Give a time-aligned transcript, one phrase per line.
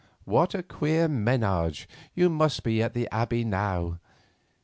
[0.25, 3.99] What a queer ménage you must be at the Abbey now!